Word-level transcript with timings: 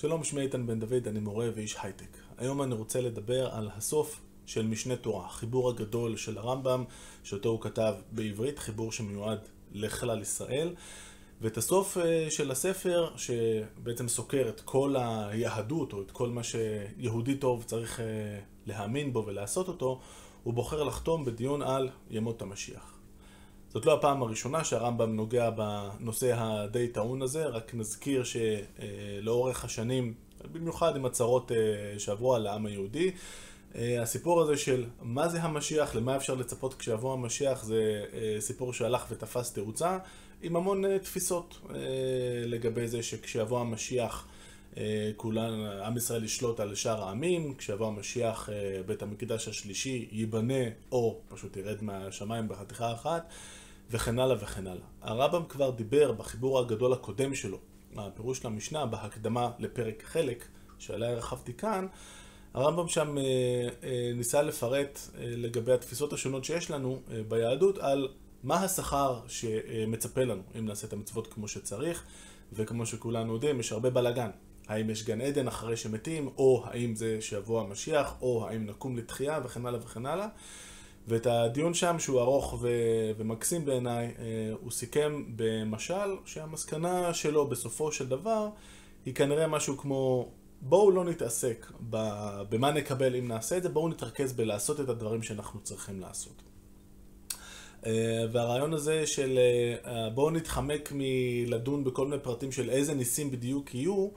שלום, 0.00 0.24
שמי 0.24 0.40
איתן 0.40 0.66
בן 0.66 0.80
דוד, 0.80 1.08
אני 1.08 1.20
מורה 1.20 1.48
ואיש 1.54 1.76
הייטק. 1.82 2.16
היום 2.38 2.62
אני 2.62 2.74
רוצה 2.74 3.00
לדבר 3.00 3.48
על 3.50 3.70
הסוף 3.76 4.20
של 4.46 4.66
משנה 4.66 4.96
תורה, 4.96 5.28
חיבור 5.28 5.70
הגדול 5.70 6.16
של 6.16 6.38
הרמב"ם, 6.38 6.84
שאותו 7.24 7.48
הוא 7.48 7.60
כתב 7.60 7.94
בעברית, 8.12 8.58
חיבור 8.58 8.92
שמיועד 8.92 9.38
לכלל 9.72 10.22
ישראל. 10.22 10.74
ואת 11.40 11.56
הסוף 11.56 11.98
אה, 11.98 12.26
של 12.30 12.50
הספר, 12.50 13.10
שבעצם 13.16 14.08
סוקר 14.08 14.48
את 14.48 14.60
כל 14.60 14.96
היהדות, 14.98 15.92
או 15.92 16.02
את 16.02 16.10
כל 16.10 16.28
מה 16.28 16.42
שיהודי 16.42 17.34
טוב 17.34 17.64
צריך 17.64 18.00
אה, 18.00 18.04
להאמין 18.66 19.12
בו 19.12 19.26
ולעשות 19.26 19.68
אותו, 19.68 20.00
הוא 20.42 20.54
בוחר 20.54 20.82
לחתום 20.82 21.24
בדיון 21.24 21.62
על 21.62 21.88
ימות 22.10 22.42
המשיח. 22.42 22.99
זאת 23.74 23.86
לא 23.86 23.94
הפעם 23.94 24.22
הראשונה 24.22 24.64
שהרמב"ם 24.64 25.16
נוגע 25.16 25.50
בנושא 25.50 26.34
הדי 26.36 26.88
טעון 26.88 27.22
הזה, 27.22 27.46
רק 27.46 27.74
נזכיר 27.74 28.22
שלאורך 28.24 29.64
השנים, 29.64 30.14
במיוחד 30.52 30.96
עם 30.96 31.04
הצהרות 31.06 31.52
אה, 31.52 31.98
שעברו 31.98 32.34
על 32.34 32.46
העם 32.46 32.66
היהודי, 32.66 33.10
אה, 33.74 34.02
הסיפור 34.02 34.42
הזה 34.42 34.56
של 34.56 34.84
מה 35.02 35.28
זה 35.28 35.42
המשיח, 35.42 35.94
למה 35.94 36.16
אפשר 36.16 36.34
לצפות 36.34 36.74
כשיבוא 36.74 37.12
המשיח, 37.12 37.64
זה 37.64 38.04
אה, 38.12 38.36
סיפור 38.40 38.72
שהלך 38.72 39.04
ותפס 39.10 39.52
תאוצה, 39.52 39.98
עם 40.42 40.56
המון 40.56 40.98
תפיסות 40.98 41.58
לגבי 42.46 42.88
זה 42.88 43.02
שכשיבוא 43.02 43.60
המשיח 43.60 44.26
כולן, 45.16 45.64
עם 45.64 45.96
ישראל 45.96 46.24
ישלוט 46.24 46.60
על 46.60 46.74
שאר 46.74 47.02
העמים, 47.04 47.54
כשיבוא 47.54 47.86
המשיח 47.86 48.48
בית 48.86 49.02
המקדש 49.02 49.48
השלישי 49.48 50.08
ייבנה 50.12 50.64
או 50.92 51.18
פשוט 51.28 51.56
ירד 51.56 51.76
מהשמיים 51.82 52.48
בחתיכה 52.48 52.92
אחת. 52.92 53.32
וכן 53.90 54.18
הלאה 54.18 54.36
וכן 54.40 54.66
הלאה. 54.66 54.84
הרמב"ם 55.02 55.44
כבר 55.48 55.70
דיבר 55.70 56.12
בחיבור 56.12 56.58
הגדול 56.58 56.92
הקודם 56.92 57.34
שלו, 57.34 57.58
הפירוש 57.96 58.44
למשנה, 58.44 58.86
בהקדמה 58.86 59.50
לפרק 59.58 60.02
חלק, 60.06 60.44
שעליה 60.78 61.10
הרחבתי 61.10 61.54
כאן, 61.54 61.86
הרמב"ם 62.54 62.88
שם 62.88 63.18
אה, 63.18 63.22
אה, 63.82 64.12
ניסה 64.14 64.42
לפרט 64.42 64.98
אה, 65.18 65.24
לגבי 65.26 65.72
התפיסות 65.72 66.12
השונות 66.12 66.44
שיש 66.44 66.70
לנו 66.70 67.00
ביהדות 67.28 67.78
על 67.78 68.08
מה 68.42 68.64
השכר 68.64 69.20
שמצפה 69.28 70.24
לנו 70.24 70.42
אם 70.58 70.66
נעשה 70.66 70.86
את 70.86 70.92
המצוות 70.92 71.26
כמו 71.26 71.48
שצריך, 71.48 72.04
וכמו 72.52 72.86
שכולנו 72.86 73.34
יודעים, 73.34 73.60
יש 73.60 73.72
הרבה 73.72 73.90
בלאגן. 73.90 74.30
האם 74.68 74.90
יש 74.90 75.04
גן 75.04 75.20
עדן 75.20 75.48
אחרי 75.48 75.76
שמתים, 75.76 76.28
או 76.38 76.64
האם 76.66 76.94
זה 76.94 77.18
שיבוא 77.20 77.60
המשיח, 77.60 78.14
או 78.22 78.48
האם 78.48 78.66
נקום 78.66 78.96
לתחייה, 78.96 79.40
וכן 79.44 79.66
הלאה 79.66 79.80
וכן 79.82 80.06
הלאה. 80.06 80.26
ואת 81.08 81.26
הדיון 81.26 81.74
שם, 81.74 81.98
שהוא 81.98 82.20
ארוך 82.20 82.58
ו- 82.60 83.10
ומקסים 83.16 83.64
בעיניי, 83.64 84.06
אה, 84.06 84.52
הוא 84.60 84.70
סיכם 84.70 85.24
במשל 85.36 86.16
שהמסקנה 86.24 87.14
שלו 87.14 87.46
בסופו 87.46 87.92
של 87.92 88.08
דבר 88.08 88.48
היא 89.06 89.14
כנראה 89.14 89.46
משהו 89.46 89.76
כמו 89.76 90.28
בואו 90.60 90.90
לא 90.90 91.04
נתעסק 91.04 91.72
במה 92.48 92.70
נקבל 92.72 93.16
אם 93.16 93.28
נעשה 93.28 93.56
את 93.56 93.62
זה, 93.62 93.68
בואו 93.68 93.88
נתרכז 93.88 94.32
בלעשות 94.32 94.80
את 94.80 94.88
הדברים 94.88 95.22
שאנחנו 95.22 95.60
צריכים 95.60 96.00
לעשות. 96.00 96.42
אה, 97.86 98.24
והרעיון 98.32 98.72
הזה 98.74 99.06
של 99.06 99.38
אה, 99.84 100.10
בואו 100.10 100.30
נתחמק 100.30 100.92
מלדון 100.94 101.84
בכל 101.84 102.06
מיני 102.06 102.22
פרטים 102.22 102.52
של 102.52 102.70
איזה 102.70 102.94
ניסים 102.94 103.30
בדיוק 103.30 103.74
יהיו, 103.74 104.08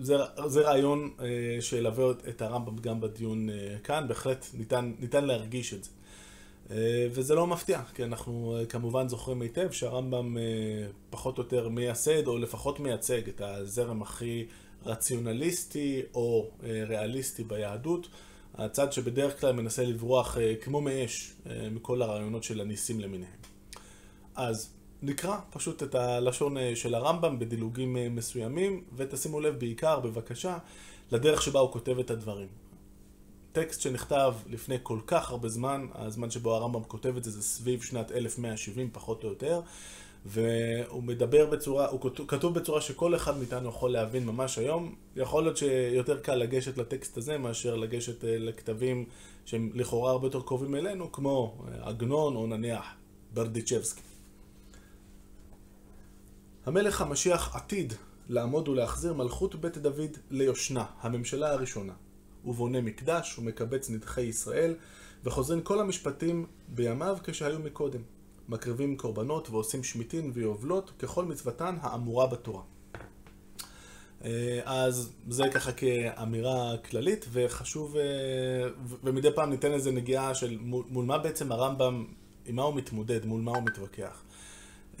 זה, 0.00 0.16
זה 0.46 0.60
רעיון 0.60 1.10
אה, 1.20 1.26
שילווה 1.60 2.10
את 2.28 2.42
הרמב"ם 2.42 2.76
גם 2.76 3.00
בדיון 3.00 3.50
אה, 3.50 3.76
כאן, 3.84 4.08
בהחלט 4.08 4.46
ניתן, 4.54 4.92
ניתן 4.98 5.24
להרגיש 5.24 5.74
את 5.74 5.84
זה. 5.84 5.90
וזה 7.10 7.34
לא 7.34 7.46
מפתיע, 7.46 7.82
כי 7.94 8.04
אנחנו 8.04 8.56
כמובן 8.68 9.08
זוכרים 9.08 9.42
היטב 9.42 9.70
שהרמב"ם 9.70 10.36
פחות 11.10 11.38
או 11.38 11.42
יותר 11.42 11.68
מייסד, 11.68 12.26
או 12.26 12.38
לפחות 12.38 12.80
מייצג 12.80 13.28
את 13.28 13.40
הזרם 13.40 14.02
הכי 14.02 14.46
רציונליסטי 14.86 16.02
או 16.14 16.50
ריאליסטי 16.62 17.44
ביהדות, 17.44 18.08
הצד 18.54 18.92
שבדרך 18.92 19.40
כלל 19.40 19.52
מנסה 19.52 19.84
לברוח 19.84 20.36
כמו 20.60 20.80
מאש 20.80 21.32
מכל 21.70 22.02
הרעיונות 22.02 22.44
של 22.44 22.60
הניסים 22.60 23.00
למיניהם. 23.00 23.38
אז 24.34 24.74
נקרא 25.02 25.38
פשוט 25.50 25.82
את 25.82 25.94
הלשון 25.94 26.58
אה, 26.58 26.76
של 26.76 26.94
הרמב"ם 26.94 27.38
בדילוגים 27.38 27.96
אה, 27.96 28.08
מסוימים, 28.08 28.84
ותשימו 28.96 29.40
לב 29.40 29.58
בעיקר, 29.58 30.00
בבקשה, 30.00 30.58
לדרך 31.12 31.42
שבה 31.42 31.60
הוא 31.60 31.72
כותב 31.72 31.98
את 31.98 32.10
הדברים. 32.10 32.48
טקסט 33.52 33.80
שנכתב 33.80 34.34
לפני 34.50 34.76
כל 34.82 34.98
כך 35.06 35.30
הרבה 35.30 35.48
זמן, 35.48 35.86
הזמן 35.94 36.30
שבו 36.30 36.54
הרמב"ם 36.54 36.82
כותב 36.82 37.16
את 37.16 37.24
זה 37.24 37.30
זה 37.30 37.42
סביב 37.42 37.82
שנת 37.82 38.12
1170 38.12 38.90
פחות 38.92 39.24
או 39.24 39.28
יותר, 39.28 39.60
והוא 40.26 41.02
מדבר 41.02 41.46
בצורה, 41.46 41.86
הוא 41.86 42.00
כתוב 42.28 42.54
בצורה 42.54 42.80
שכל 42.80 43.14
אחד 43.14 43.38
מאיתנו 43.38 43.68
יכול 43.68 43.92
להבין 43.92 44.26
ממש 44.26 44.58
היום. 44.58 44.94
יכול 45.16 45.42
להיות 45.42 45.56
שיותר 45.56 46.20
קל 46.20 46.34
לגשת 46.34 46.78
לטקסט 46.78 47.16
הזה 47.16 47.38
מאשר 47.38 47.76
לגשת 47.76 48.24
אה, 48.24 48.38
לכתבים 48.38 49.04
שהם 49.44 49.70
לכאורה 49.74 50.10
הרבה 50.10 50.26
יותר 50.26 50.42
קרובים 50.42 50.74
אלינו, 50.74 51.12
כמו 51.12 51.64
עגנון 51.80 52.36
או 52.36 52.46
נניח 52.46 52.84
ברדיצ'בסקי. 53.34 54.13
המלך 56.66 57.00
המשיח 57.00 57.56
עתיד 57.56 57.92
לעמוד 58.28 58.68
ולהחזיר 58.68 59.12
מלכות 59.12 59.54
בית 59.54 59.78
דוד 59.78 60.18
ליושנה, 60.30 60.84
הממשלה 61.00 61.52
הראשונה. 61.52 61.92
הוא 62.42 62.54
בונה 62.54 62.80
מקדש 62.80 63.38
ומקבץ 63.38 63.90
נדחי 63.90 64.22
ישראל, 64.22 64.74
וחוזרים 65.24 65.62
כל 65.62 65.80
המשפטים 65.80 66.46
בימיו 66.68 67.18
כשהיו 67.24 67.58
מקודם. 67.58 68.00
מקריבים 68.48 68.96
קורבנות 68.96 69.50
ועושים 69.50 69.84
שמיטין 69.84 70.30
ויובלות 70.34 70.92
ככל 70.98 71.24
מצוותן 71.24 71.76
האמורה 71.80 72.26
בתורה. 72.26 72.62
אה, 74.24 74.60
אז 74.64 75.12
זה 75.28 75.44
ככה 75.54 75.72
כאמירה 75.72 76.76
כללית, 76.90 77.26
וחשוב, 77.32 77.96
אה, 77.96 78.02
ומדי 79.04 79.28
פעם 79.34 79.50
ניתן 79.50 79.72
איזה 79.72 79.92
נגיעה 79.92 80.34
של 80.34 80.58
מול 80.60 81.04
מה 81.04 81.18
בעצם 81.18 81.52
הרמב"ם, 81.52 82.06
עם 82.46 82.56
מה 82.56 82.62
הוא 82.62 82.74
מתמודד, 82.74 83.24
מול 83.24 83.40
מה 83.40 83.50
הוא 83.50 83.62
מתווכח. 83.62 84.23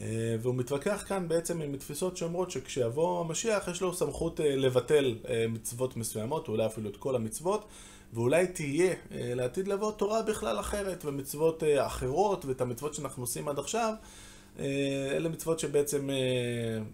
אה, 0.00 0.36
והוא 0.42 0.54
מתווכח 0.54 1.04
כאן 1.08 1.28
בעצם 1.28 1.60
עם 1.60 1.76
תפיסות 1.76 2.16
שאומרות 2.16 2.50
שכשיבוא 2.50 3.20
המשיח 3.20 3.68
יש 3.68 3.82
לו 3.82 3.94
סמכות 3.94 4.40
אה, 4.40 4.56
לבטל 4.56 5.16
אה, 5.28 5.46
מצוות 5.48 5.96
מסוימות, 5.96 6.48
אולי 6.48 6.66
אפילו 6.66 6.90
את 6.90 6.96
כל 6.96 7.16
המצוות, 7.16 7.64
ואולי 8.12 8.46
תהיה 8.46 8.94
לעתיד 9.10 9.68
לבוא 9.68 9.92
תורה 9.92 10.22
בכלל 10.22 10.60
אחרת, 10.60 11.04
ומצוות 11.04 11.62
אחרות, 11.78 12.44
ואת 12.44 12.60
המצוות 12.60 12.94
שאנחנו 12.94 13.22
עושים 13.22 13.48
עד 13.48 13.58
עכשיו, 13.58 13.94
אלה 15.10 15.28
מצוות 15.28 15.58
שבעצם 15.58 16.08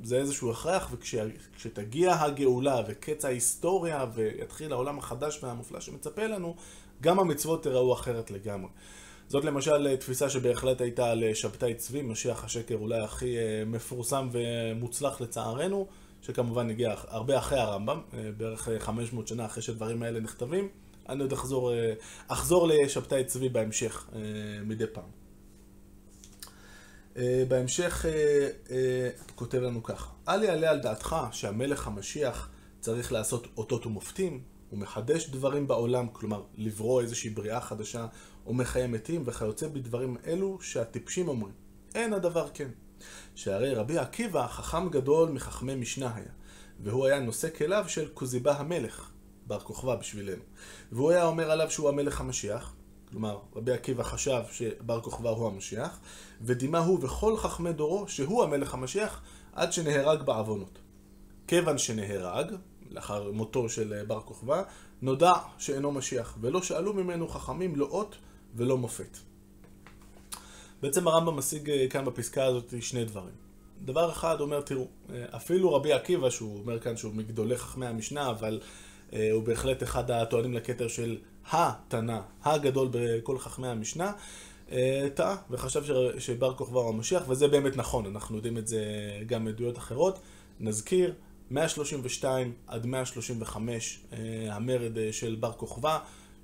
זה 0.03 0.17
איזשהו 0.17 0.51
הכרח, 0.51 0.93
וכשתגיע 0.93 2.15
הגאולה 2.15 2.81
וקץ 2.89 3.25
ההיסטוריה 3.25 4.07
ויתחיל 4.15 4.73
העולם 4.73 4.99
החדש 4.99 5.41
והמופלא 5.43 5.81
שמצפה 5.81 6.27
לנו, 6.27 6.55
גם 7.01 7.19
המצוות 7.19 7.63
תיראו 7.63 7.93
אחרת 7.93 8.31
לגמרי. 8.31 8.69
זאת 9.31 9.45
למשל 9.45 9.97
תפיסה 9.97 10.31
שבהחלט 10.31 10.81
הייתה 10.81 11.11
על 11.11 11.35
שבתאי 11.35 11.75
צבי, 11.75 12.03
משיח 12.03 12.45
השקר 12.45 12.75
אולי 12.75 13.01
הכי 13.01 13.39
אה, 13.39 13.63
מפורסם 13.67 14.29
ומוצלח 14.33 15.21
לצערנו, 15.21 15.87
שכמובן 16.23 16.71
הגיע 16.71 16.95
הרבה 17.09 17.39
אחרי 17.39 17.59
הרמב"ם, 17.59 18.01
אה, 18.15 18.31
בערך 18.37 18.69
500 18.79 19.25
אה, 19.25 19.29
שנה 19.29 19.47
אחרי 19.47 19.63
שדברים 19.63 20.03
האלה 20.03 20.21
נכתבים. 20.21 20.69
אני 21.09 21.23
עוד 21.23 21.33
אחזור, 21.33 21.73
אחזור 22.29 22.69
לשבתאי 22.69 23.25
צבי 23.25 23.49
בהמשך, 23.49 24.11
מדי 24.65 24.85
פעם. 24.93 25.11
בהמשך 27.49 28.05
כותב 29.35 29.59
לנו 29.59 29.83
כך: 29.83 30.13
אל 30.29 30.43
יעלה 30.43 30.71
על 30.71 30.81
דעתך 30.81 31.17
שהמלך 31.33 31.87
המשיח 31.87 32.51
צריך 32.81 33.13
לעשות 33.13 33.47
אותות 33.57 33.87
ומופתים, 33.87 34.43
הוא 34.71 34.79
מחדש 34.79 35.31
דברים 35.31 35.67
בעולם, 35.67 36.07
כלומר 36.13 36.43
לברוא 36.57 37.01
איזושהי 37.01 37.31
בריאה 37.31 37.61
חדשה 37.61 38.07
או 38.47 38.55
מחיי 38.55 38.87
מתים 38.87 39.23
וכיוצא 39.27 39.69
בדברים 39.69 40.17
אלו 40.27 40.59
שהטיפשים 40.61 41.29
אומרים. 41.29 41.55
אין 41.95 42.13
הדבר 42.13 42.49
כן. 42.55 42.69
שהרי 43.35 43.75
רבי 43.75 43.99
עקיבא 43.99 44.47
חכם 44.47 44.89
גדול 44.89 45.29
מחכמי 45.29 45.75
משנה 45.75 46.15
היה, 46.15 46.33
והוא 46.81 47.07
היה 47.07 47.21
נושא 47.21 47.49
כליו 47.59 47.85
של 47.89 48.09
כוזיבה 48.15 48.53
המלך, 48.53 49.11
בר 49.47 49.61
כוכבא 49.61 49.97
בשבילנו. 49.97 50.43
והוא 50.93 51.11
היה 51.11 51.25
אומר 51.25 51.51
עליו 51.51 51.71
שהוא 51.71 51.89
המלך 51.89 52.21
המשיח, 52.21 52.75
כלומר 53.11 53.39
רבי 53.57 53.73
עקיבא 53.73 54.03
חשב 54.03 54.43
שבר 54.53 55.01
כוכבא 55.01 55.31
הוא 55.31 55.47
המשיח, 55.47 55.99
ודימה 56.41 56.79
הוא 56.79 56.99
וכל 57.03 57.37
חכמי 57.37 57.73
דורו 57.73 58.09
שהוא 58.09 58.43
המלך 58.43 58.75
המשיח 58.75 59.23
עד 59.53 59.73
שנהרג 59.73 60.23
בעוונות. 60.23 60.79
כיוון 61.47 61.79
שנהרג, 61.79 62.55
לאחר 62.91 63.33
מותו 63.33 63.69
של 63.69 64.05
בר 64.07 64.21
כוכבא, 64.21 64.63
נודע 65.03 65.33
שאינו 65.59 65.93
משיח, 65.93 66.37
ולא 66.41 66.63
שאלו 66.63 66.93
ממנו 66.93 67.29
חכמים 67.29 67.77
לא 67.77 67.87
ולא 68.57 68.79
מופת. 68.79 69.19
בעצם 70.83 71.09
הרמב"ם 71.09 71.37
משיג 71.37 71.71
אה, 71.71 71.87
כאן 71.91 72.05
בפסקה 72.05 72.45
הזאת 72.45 72.75
שני 72.81 73.05
דברים. 73.05 73.35
דבר 73.85 74.11
אחד 74.11 74.41
אומר, 74.41 74.61
תראו, 74.61 74.87
אה, 75.13 75.25
אפילו 75.37 75.75
רבי 75.75 75.93
עקיבא, 75.93 76.31
שהוא 76.31 76.61
אומר 76.61 76.79
כאן 76.79 76.97
שהוא 76.97 77.15
מגדולי 77.15 77.57
חכמי 77.57 77.87
המשנה, 77.87 78.31
אבל 78.31 78.61
אה, 79.13 79.31
הוא 79.33 79.43
בהחלט 79.43 79.83
אחד 79.83 80.11
הטוענים 80.11 80.55
לכתר 80.55 80.89
של 80.89 81.19
התנא, 81.51 82.21
הגדול 82.45 82.89
בכל 82.91 83.39
חכמי 83.39 83.69
המשנה, 83.69 84.13
טעה 85.15 85.37
וחשב 85.51 85.85
שבר 86.19 86.55
כוכבא 86.55 86.79
הוא 86.79 86.89
המשיח, 86.89 87.23
וזה 87.29 87.49
באמת 87.49 87.77
נכון, 87.77 88.07
אנחנו 88.07 88.37
יודעים 88.37 88.59
את 88.59 88.67
זה 88.67 88.83
גם 89.27 89.45
מעדויות 89.45 89.79
אחרות. 89.79 90.19
נזכיר, 90.61 91.15
132 91.51 92.53
עד 92.67 92.87
135 92.87 94.01
המרד 94.51 95.13
של 95.13 95.37
בר 95.41 95.53
כוכבא, 95.53 95.99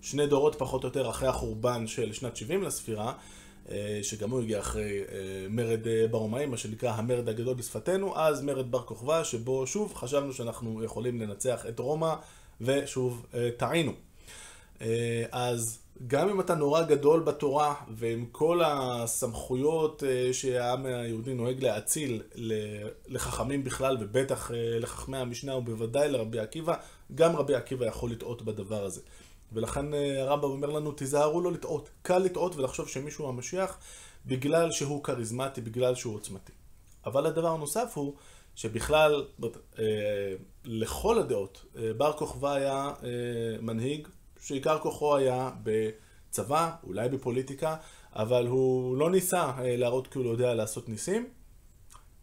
שני 0.07 0.27
דורות 0.27 0.55
פחות 0.55 0.85
או 0.85 0.89
יותר 0.89 1.11
אחרי 1.11 1.29
החורבן 1.29 1.87
של 1.87 2.13
שנת 2.13 2.37
70 2.37 2.63
לספירה, 2.63 3.13
שגם 4.03 4.31
הוא 4.31 4.41
הגיע 4.41 4.59
אחרי 4.59 5.01
מרד 5.51 5.81
ברומאים, 6.11 6.51
מה 6.51 6.57
שנקרא 6.57 6.91
המרד 6.91 7.29
הגדול 7.29 7.55
בשפתנו, 7.55 8.17
אז 8.17 8.43
מרד 8.43 8.71
בר 8.71 8.83
כוכבא, 8.83 9.25
שבו 9.25 9.67
שוב 9.67 9.95
חשבנו 9.95 10.33
שאנחנו 10.33 10.85
יכולים 10.85 11.21
לנצח 11.21 11.67
את 11.69 11.79
רומא, 11.79 12.15
ושוב 12.61 13.27
טעינו. 13.57 13.93
אז 15.33 15.79
גם 16.07 16.29
אם 16.29 16.41
אתה 16.41 16.55
נורא 16.55 16.83
גדול 16.83 17.21
בתורה, 17.21 17.75
ועם 17.91 18.27
כל 18.33 18.61
הסמכויות 18.65 20.03
אה, 20.07 20.33
שהעם 20.33 20.87
היהודי 20.87 21.35
נוהג 21.35 21.65
להאציל 21.65 22.23
לחכמים 23.09 23.65
בכלל, 23.65 23.97
ובטח 24.01 24.51
אה, 24.51 24.79
לחכמי 24.81 25.17
המשנה, 25.17 25.57
ובוודאי 25.57 26.09
לרבי 26.09 26.39
עקיבא, 26.39 26.75
גם 27.15 27.37
רבי 27.37 27.55
עקיבא 27.55 27.87
יכול 27.87 28.11
לטעות 28.11 28.43
בדבר 28.43 28.85
הזה. 28.85 29.01
ולכן 29.53 29.95
אה, 29.95 30.23
הרמב"ם 30.23 30.51
אומר 30.51 30.71
לנו, 30.71 30.93
תיזהרו 30.93 31.41
לא 31.41 31.53
לטעות. 31.53 31.91
קל 32.03 32.19
לטעות 32.19 32.57
ולחשוב 32.57 32.89
שמישהו 32.89 33.29
המשיח, 33.29 33.79
בגלל 34.27 34.71
שהוא 34.71 35.05
כריזמטי, 35.05 35.61
בגלל 35.61 35.95
שהוא 35.95 36.15
עוצמתי. 36.15 36.53
אבל 37.07 37.27
הדבר 37.27 37.49
הנוסף 37.49 37.93
הוא, 37.95 38.15
שבכלל, 38.55 39.25
לכל 40.65 41.19
הדעות, 41.19 41.65
בר 41.97 42.13
כוכבא 42.13 42.53
היה 42.53 42.93
מנהיג 43.61 44.09
שעיקר 44.47 44.79
כוחו 44.79 45.17
היה 45.17 45.51
בצבא, 45.63 46.71
אולי 46.85 47.09
בפוליטיקה, 47.09 47.77
אבל 48.13 48.47
הוא 48.47 48.97
לא 48.97 49.11
ניסה 49.11 49.51
אה, 49.59 49.77
להראות 49.77 50.07
כי 50.07 50.19
הוא 50.19 50.25
לא 50.25 50.31
יודע 50.31 50.55
לעשות 50.55 50.89
ניסים, 50.89 51.29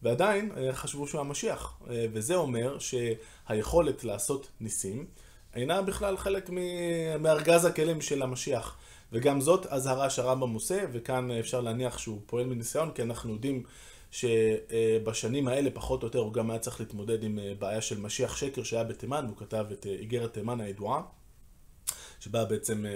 ועדיין 0.02 0.52
אה, 0.56 0.72
חשבו 0.72 1.06
שהוא 1.06 1.20
המשיח. 1.20 1.78
אה, 1.90 2.06
וזה 2.12 2.34
אומר 2.34 2.78
שהיכולת 2.78 4.04
לעשות 4.04 4.48
ניסים 4.60 5.06
אינה 5.54 5.82
בכלל 5.82 6.16
חלק 6.16 6.50
מארגז 7.20 7.64
הכלים 7.64 8.00
של 8.00 8.22
המשיח. 8.22 8.76
וגם 9.12 9.40
זאת 9.40 9.66
אזהרה 9.66 10.10
שהרמב"ם 10.10 10.50
עושה, 10.50 10.84
וכאן 10.92 11.30
אפשר 11.30 11.60
להניח 11.60 11.98
שהוא 11.98 12.20
פועל 12.26 12.46
מניסיון, 12.46 12.90
כי 12.90 13.02
אנחנו 13.02 13.32
יודעים 13.32 13.62
שבשנים 14.10 15.48
האלה, 15.48 15.70
פחות 15.70 16.02
או 16.02 16.06
יותר, 16.06 16.18
הוא 16.18 16.32
גם 16.32 16.50
היה 16.50 16.58
צריך 16.58 16.80
להתמודד 16.80 17.22
עם 17.22 17.38
בעיה 17.58 17.80
של 17.80 18.00
משיח 18.00 18.36
שקר 18.36 18.62
שהיה 18.62 18.84
בתימן, 18.84 19.24
והוא 19.26 19.36
כתב 19.36 19.66
את 19.72 19.86
איגרת 19.86 20.32
תימן 20.34 20.60
הידועה. 20.60 21.02
שבאה 22.24 22.44
בעצם 22.44 22.86
אה, 22.86 22.90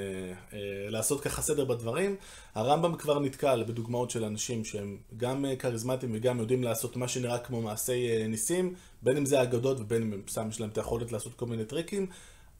אה, 0.52 0.90
לעשות 0.90 1.20
ככה 1.20 1.42
סדר 1.42 1.64
בדברים. 1.64 2.16
הרמב"ם 2.54 2.96
כבר 2.96 3.20
נתקל 3.20 3.64
בדוגמאות 3.68 4.10
של 4.10 4.24
אנשים 4.24 4.64
שהם 4.64 4.98
גם 5.16 5.44
אה, 5.44 5.56
כריזמטיים 5.56 6.12
וגם 6.14 6.38
יודעים 6.38 6.64
לעשות 6.64 6.96
מה 6.96 7.08
שנראה 7.08 7.38
כמו 7.38 7.62
מעשי 7.62 8.08
אה, 8.08 8.26
ניסים, 8.28 8.74
בין 9.02 9.16
אם 9.16 9.26
זה 9.26 9.42
אגדות 9.42 9.80
ובין 9.80 10.02
אם 10.02 10.22
סתם 10.28 10.48
יש 10.48 10.60
להם 10.60 10.70
את 10.70 10.78
היכולת 10.78 11.12
לעשות 11.12 11.34
כל 11.34 11.46
מיני 11.46 11.64
טריקים. 11.64 12.06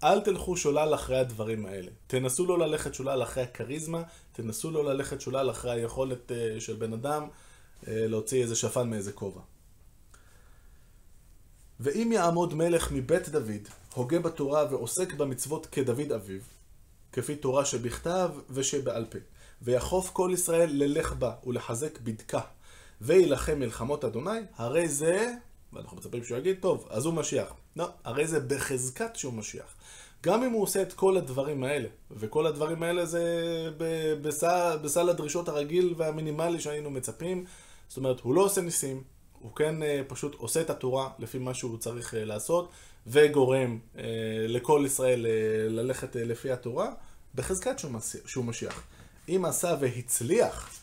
אל 0.04 0.20
תלכו 0.20 0.56
שולל 0.56 0.94
אחרי 0.94 1.18
הדברים 1.18 1.66
האלה. 1.66 1.90
תנסו 2.06 2.46
לא 2.46 2.58
ללכת 2.58 2.94
שולל 2.94 3.22
אחרי 3.22 3.42
הכריזמה, 3.42 4.02
תנסו 4.32 4.70
לא 4.70 4.84
ללכת 4.84 5.20
שולל 5.20 5.50
אחרי 5.50 5.70
היכולת 5.70 6.32
אה, 6.32 6.60
של 6.60 6.76
בן 6.76 6.92
אדם 6.92 7.28
אה, 7.88 8.06
להוציא 8.06 8.42
איזה 8.42 8.56
שפן 8.56 8.90
מאיזה 8.90 9.12
כובע. 9.12 9.40
ואם 11.80 12.12
יעמוד 12.12 12.54
מלך 12.54 12.92
מבית 12.92 13.28
דוד, 13.28 13.68
הוגה 13.94 14.18
בתורה 14.18 14.64
ועוסק 14.70 15.12
במצוות 15.12 15.66
כדוד 15.66 16.12
אביו, 16.12 16.40
כפי 17.12 17.36
תורה 17.36 17.64
שבכתב 17.64 18.30
ושבעל 18.50 19.06
פה. 19.10 19.18
ויחוף 19.62 20.10
כל 20.10 20.30
ישראל 20.34 20.70
ללך 20.72 21.12
בה 21.12 21.32
ולחזק 21.46 21.98
בדקה, 22.00 22.40
ויילחם 23.00 23.58
מלחמות 23.58 24.04
אדוני, 24.04 24.40
הרי 24.56 24.88
זה, 24.88 25.34
ואנחנו 25.72 25.96
מצפים 25.96 26.24
שהוא 26.24 26.38
יגיד, 26.38 26.56
טוב, 26.60 26.86
אז 26.90 27.04
הוא 27.04 27.14
משיח. 27.14 27.52
לא, 27.76 27.88
הרי 28.04 28.26
זה 28.26 28.40
בחזקת 28.40 29.16
שהוא 29.16 29.32
משיח. 29.32 29.74
גם 30.22 30.42
אם 30.42 30.52
הוא 30.52 30.62
עושה 30.62 30.82
את 30.82 30.92
כל 30.92 31.16
הדברים 31.16 31.64
האלה, 31.64 31.88
וכל 32.10 32.46
הדברים 32.46 32.82
האלה 32.82 33.06
זה 33.06 33.24
בסל, 34.22 34.78
בסל 34.82 35.08
הדרישות 35.08 35.48
הרגיל 35.48 35.94
והמינימלי 35.96 36.60
שהיינו 36.60 36.90
מצפים, 36.90 37.44
זאת 37.88 37.96
אומרת, 37.96 38.20
הוא 38.20 38.34
לא 38.34 38.40
עושה 38.40 38.60
ניסים, 38.60 39.02
הוא 39.38 39.52
כן 39.56 39.82
אה, 39.82 40.00
פשוט 40.08 40.34
עושה 40.34 40.60
את 40.60 40.70
התורה 40.70 41.10
לפי 41.18 41.38
מה 41.38 41.54
שהוא 41.54 41.78
צריך 41.78 42.14
אה, 42.14 42.24
לעשות, 42.24 42.68
וגורם 43.06 43.78
אה, 43.98 44.02
לכל 44.48 44.82
ישראל 44.86 45.26
ללכת 45.68 46.16
לפי 46.16 46.50
התורה, 46.50 46.90
בחזקת 47.34 47.80
שהוא 48.26 48.44
משיח. 48.44 48.82
אם 49.28 49.44
עשה 49.44 49.76
והצליח, 49.80 50.77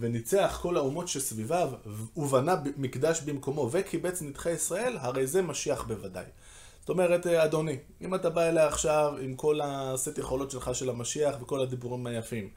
וניצח 0.00 0.58
כל 0.62 0.76
האומות 0.76 1.08
שסביביו, 1.08 1.70
ובנה 2.16 2.54
מקדש 2.76 3.20
במקומו, 3.20 3.68
וקיבץ 3.72 4.22
נדחי 4.22 4.50
ישראל, 4.50 4.96
הרי 5.00 5.26
זה 5.26 5.42
משיח 5.42 5.82
בוודאי. 5.82 6.24
זאת 6.80 6.88
אומרת, 6.88 7.26
אדוני, 7.26 7.78
אם 8.00 8.14
אתה 8.14 8.30
בא 8.30 8.42
אליה 8.42 8.66
עכשיו 8.66 9.14
עם 9.20 9.34
כל 9.34 9.60
הסט 9.62 10.18
יכולות 10.18 10.50
שלך 10.50 10.74
של 10.74 10.90
המשיח 10.90 11.36
וכל 11.40 11.60
הדיבורים 11.60 12.06
היפים, 12.06 12.50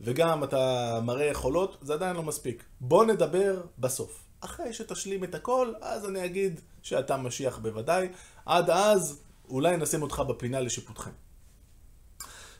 וגם 0.00 0.44
אתה 0.44 1.00
מראה 1.02 1.24
יכולות, 1.24 1.76
זה 1.82 1.94
עדיין 1.94 2.16
לא 2.16 2.22
מספיק. 2.22 2.64
בוא 2.80 3.04
נדבר 3.04 3.60
בסוף. 3.78 4.24
אחרי 4.40 4.72
שתשלים 4.72 5.24
את 5.24 5.34
הכל, 5.34 5.72
אז 5.80 6.08
אני 6.08 6.24
אגיד 6.24 6.60
שאתה 6.82 7.16
משיח 7.16 7.58
בוודאי. 7.58 8.08
עד 8.46 8.70
אז, 8.70 9.22
אולי 9.48 9.76
נשים 9.76 10.02
אותך 10.02 10.22
בפינה 10.28 10.60
לשיפוטכם. 10.60 11.10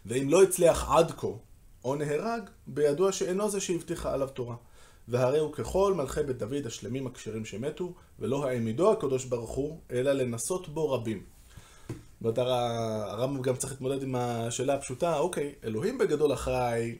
ואם 0.06 0.28
לא 0.28 0.42
הצליח 0.42 0.90
עד 0.90 1.10
כה, 1.10 1.26
או 1.84 1.94
נהרג, 1.94 2.42
בידוע 2.66 3.12
שאינו 3.12 3.50
זה 3.50 3.60
שהבטיחה 3.60 4.14
עליו 4.14 4.28
תורה. 4.28 4.56
והרי 5.08 5.38
הוא 5.38 5.52
ככל 5.52 5.94
מלכי 5.94 6.22
בית 6.22 6.38
דוד 6.38 6.66
השלמים 6.66 7.06
הכשרים 7.06 7.44
שמתו, 7.44 7.92
ולא 8.18 8.48
העמידו 8.48 8.92
הקדוש 8.92 9.24
ברוך 9.24 9.50
הוא, 9.50 9.78
אלא 9.90 10.12
לנסות 10.12 10.68
בו 10.68 10.92
רבים. 10.92 11.22
זאת 11.88 12.38
אומרת, 12.38 12.38
הרמב"ם 12.38 13.42
גם 13.42 13.56
צריך 13.56 13.72
להתמודד 13.72 14.02
עם 14.02 14.14
השאלה 14.14 14.74
הפשוטה, 14.74 15.18
אוקיי, 15.18 15.54
אלוהים 15.64 15.98
בגדול 15.98 16.32
אחראי 16.32 16.98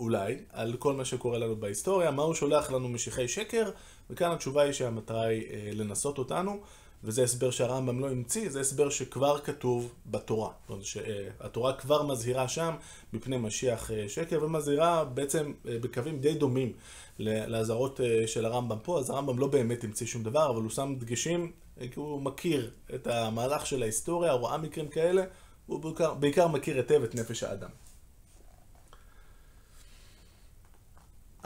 אולי, 0.00 0.36
על 0.52 0.76
כל 0.76 0.92
מה 0.92 1.04
שקורה 1.04 1.38
לנו 1.38 1.56
בהיסטוריה, 1.56 2.10
מה 2.10 2.22
הוא 2.22 2.34
שולח 2.34 2.70
לנו 2.70 2.88
משיחי 2.88 3.28
שקר, 3.28 3.70
וכאן 4.10 4.30
התשובה 4.30 4.62
היא 4.62 4.72
שהמטרה 4.72 5.22
היא 5.26 5.42
אה, 5.50 5.70
לנסות 5.74 6.18
אותנו, 6.18 6.60
וזה 7.04 7.22
הסבר 7.22 7.50
שהרמב"ם 7.50 8.00
לא 8.00 8.10
המציא, 8.10 8.50
זה 8.50 8.60
הסבר 8.60 8.90
שכבר 8.90 9.38
כתוב 9.38 9.92
בתורה. 10.06 10.50
זאת 10.62 10.70
אומרת 10.70 10.84
שהתורה 10.84 11.72
כבר 11.72 12.02
מזהירה 12.02 12.48
שם 12.48 12.74
מפני 13.12 13.36
משיח 13.36 13.90
אה, 13.90 14.08
שקר, 14.08 14.44
ומזהירה 14.44 15.04
בעצם 15.04 15.52
אה, 15.68 15.78
בקווים 15.78 16.20
די 16.20 16.34
דומים 16.34 16.72
לאזהרות 17.18 18.00
אה, 18.00 18.26
של 18.26 18.44
הרמב"ם 18.44 18.78
פה, 18.82 18.98
אז 18.98 19.10
הרמב"ם 19.10 19.38
לא 19.38 19.46
באמת 19.46 19.84
המציא 19.84 20.06
שום 20.06 20.22
דבר, 20.22 20.50
אבל 20.50 20.62
הוא 20.62 20.70
שם 20.70 20.94
דגשים, 20.98 21.52
כי 21.80 22.00
הוא 22.00 22.22
מכיר 22.22 22.70
את 22.94 23.06
המהלך 23.06 23.66
של 23.66 23.82
ההיסטוריה, 23.82 24.32
הוא 24.32 24.48
ראה 24.48 24.58
מקרים 24.58 24.88
כאלה, 24.88 25.24
הוא 25.66 25.80
בעיקר, 25.80 26.14
בעיקר 26.14 26.48
מכיר 26.48 26.76
היטב 26.76 27.02
את 27.02 27.14
נפש 27.14 27.42
האדם. 27.42 27.70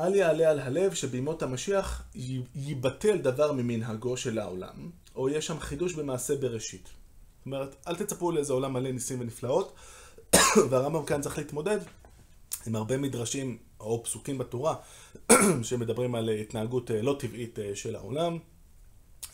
אל 0.00 0.14
יעלה 0.14 0.50
על 0.50 0.58
הלב 0.58 0.94
שבימות 0.94 1.42
המשיח 1.42 2.02
ייבטל 2.54 3.18
דבר 3.18 3.52
ממנהגו 3.52 4.16
של 4.16 4.38
העולם, 4.38 4.90
או 5.16 5.28
יש 5.28 5.46
שם 5.46 5.60
חידוש 5.60 5.94
במעשה 5.94 6.36
בראשית. 6.36 6.84
זאת 6.84 7.46
אומרת, 7.46 7.76
אל 7.88 7.96
תצפו 7.96 8.32
לאיזה 8.32 8.52
עולם 8.52 8.72
מלא 8.72 8.90
ניסים 8.90 9.20
ונפלאות, 9.20 9.74
והרמב"ם 10.70 11.04
כאן 11.04 11.20
צריך 11.20 11.38
להתמודד 11.38 11.78
עם 12.66 12.76
הרבה 12.76 12.96
מדרשים 12.96 13.58
או 13.80 14.02
פסוקים 14.04 14.38
בתורה 14.38 14.74
שמדברים 15.62 16.14
על 16.14 16.28
התנהגות 16.28 16.90
אה, 16.90 17.02
לא 17.02 17.16
טבעית 17.18 17.58
אה, 17.58 17.70
של 17.74 17.96
העולם. 17.96 18.38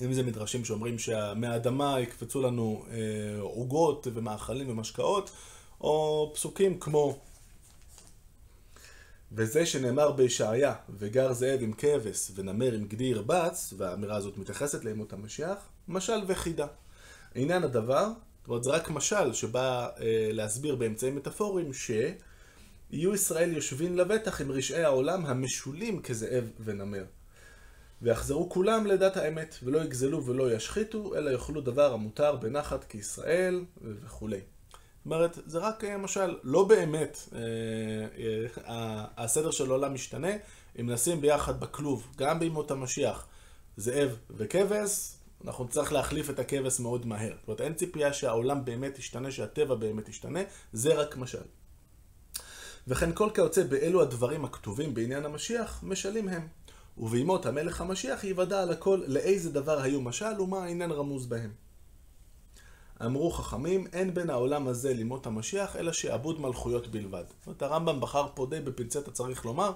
אם 0.05 0.13
זה 0.13 0.23
מדרשים 0.23 0.65
שאומרים 0.65 0.99
שמהאדמה 0.99 2.01
יקפצו 2.01 2.43
לנו 2.43 2.85
אה, 2.91 3.41
עוגות 3.41 4.07
ומאכלים 4.15 4.71
ומשקאות, 4.71 5.31
או 5.81 6.31
פסוקים 6.35 6.81
כמו 6.81 7.19
וזה 9.33 9.67
שנאמר 9.67 10.13
בישעיה, 10.13 10.75
וגר 10.99 11.33
זאב 11.33 11.59
עם 11.63 11.73
כבש 11.73 12.31
ונמר 12.35 12.73
עם 12.73 12.85
גדי 12.85 13.05
ירבץ, 13.05 13.75
והאמירה 13.77 14.17
הזאת 14.17 14.39
מתייחסת 14.39 14.85
לימות 14.85 15.13
המשיח, 15.13 15.59
משל 15.89 16.21
וחידה. 16.27 16.67
עניין 17.35 17.65
הדבר, 17.65 18.09
זאת 18.09 18.49
אומרת 18.49 18.65
זה 18.65 18.71
רק 18.71 18.91
משל 18.91 19.33
שבא 19.33 19.89
אה, 20.01 20.29
להסביר 20.33 20.77
באמצעים 20.77 21.17
מטאפוריים 21.17 21.73
שיהיו 21.73 23.15
ישראל 23.15 23.53
יושבים 23.53 23.97
לבטח 23.97 24.41
עם 24.41 24.53
רשעי 24.53 24.85
העולם 24.85 25.27
המשולים 25.27 26.03
כזאב 26.03 26.45
ונמר. 26.61 27.05
ויחזרו 28.03 28.51
כולם 28.51 28.87
לדת 28.87 29.17
האמת, 29.17 29.55
ולא 29.63 29.79
יגזלו 29.79 30.27
ולא 30.27 30.53
ישחיתו, 30.53 31.15
אלא 31.17 31.31
יאכלו 31.31 31.61
דבר 31.61 31.93
המותר 31.93 32.37
בנחת 32.37 32.85
כישראל 32.85 33.65
וכולי. 33.83 34.41
אומרת, 35.07 35.39
זה 35.47 35.59
רק 35.59 35.85
אה, 35.85 35.97
משל, 35.97 36.37
לא 36.43 36.65
באמת 36.65 37.19
אה, 37.35 37.39
אה, 38.69 39.05
הסדר 39.17 39.51
של 39.51 39.71
העולם 39.71 39.95
משתנה. 39.95 40.31
אם 40.81 40.91
נשים 40.91 41.21
ביחד 41.21 41.61
בכלוב, 41.61 42.07
גם 42.17 42.39
בימות 42.39 42.71
המשיח, 42.71 43.27
זאב 43.77 44.17
וכבש, 44.31 45.13
אנחנו 45.45 45.65
נצטרך 45.65 45.93
להחליף 45.93 46.31
את 46.31 46.39
הכבש 46.39 46.81
מאוד 46.81 47.07
מהר. 47.07 47.33
זאת 47.41 47.49
אומרת, 47.49 47.61
אין 47.61 47.75
ציפייה 47.75 48.13
שהעולם 48.13 48.65
באמת 48.65 48.99
ישתנה, 48.99 49.31
שהטבע 49.31 49.75
באמת 49.75 50.09
ישתנה, 50.09 50.41
זה 50.73 50.95
רק 50.95 51.17
משל. 51.17 51.43
וכן 52.89 53.13
כל 53.15 53.31
כיוצא 53.35 53.65
באלו 53.65 54.03
הדברים 54.03 54.45
הכתובים 54.45 54.95
בעניין 54.95 55.25
המשיח, 55.25 55.81
משלים 55.83 56.29
הם. 56.29 56.47
ובימות 56.99 57.47
המלך 57.47 57.81
המשיח 57.81 58.25
יוודע 58.25 58.63
על 58.63 58.71
הכל 58.73 59.03
לאיזה 59.07 59.53
דבר 59.53 59.81
היו 59.81 60.01
משל 60.01 60.41
ומה 60.41 60.65
העניין 60.65 60.91
רמוז 60.91 61.27
בהם. 61.27 61.66
אמרו 63.05 63.31
חכמים, 63.31 63.87
אין 63.93 64.15
בין 64.15 64.31
העולם 64.31 64.69
הזה 64.69 64.95
לימות 64.95 65.27
המשיח, 65.27 65.77
אלא 65.77 65.93
שעבוד 65.93 66.41
מלכויות 66.41 66.87
בלבד. 66.87 67.25
זאת 67.29 67.47
אומרת, 67.47 67.63
הרמב"ם 67.63 68.01
בחר 68.01 68.27
פה 68.35 68.47
די 68.51 68.61
בפינצטה, 68.61 69.11
צריך 69.11 69.45
לומר, 69.45 69.73